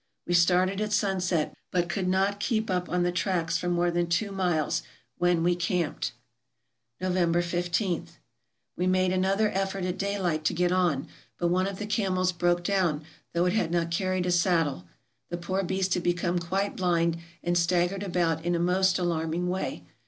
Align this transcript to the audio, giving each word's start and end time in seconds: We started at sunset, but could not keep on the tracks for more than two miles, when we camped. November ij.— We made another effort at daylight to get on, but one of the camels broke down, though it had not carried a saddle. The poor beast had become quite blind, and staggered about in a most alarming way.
We 0.25 0.33
started 0.33 0.81
at 0.81 0.91
sunset, 0.93 1.55
but 1.69 1.87
could 1.87 2.07
not 2.07 2.39
keep 2.39 2.71
on 2.71 3.03
the 3.03 3.11
tracks 3.11 3.59
for 3.59 3.69
more 3.69 3.91
than 3.91 4.07
two 4.07 4.31
miles, 4.31 4.81
when 5.19 5.43
we 5.43 5.53
camped. 5.55 6.13
November 6.99 7.39
ij.— 7.43 8.07
We 8.75 8.87
made 8.87 9.11
another 9.11 9.49
effort 9.53 9.85
at 9.85 9.99
daylight 9.99 10.43
to 10.45 10.55
get 10.55 10.71
on, 10.71 11.07
but 11.37 11.49
one 11.49 11.67
of 11.67 11.77
the 11.77 11.85
camels 11.85 12.31
broke 12.31 12.63
down, 12.63 13.03
though 13.33 13.45
it 13.45 13.53
had 13.53 13.69
not 13.69 13.91
carried 13.91 14.25
a 14.25 14.31
saddle. 14.31 14.85
The 15.29 15.37
poor 15.37 15.61
beast 15.61 15.93
had 15.93 16.01
become 16.01 16.39
quite 16.39 16.75
blind, 16.77 17.17
and 17.43 17.55
staggered 17.55 18.01
about 18.01 18.43
in 18.43 18.55
a 18.55 18.59
most 18.59 18.97
alarming 18.97 19.49
way. 19.49 19.83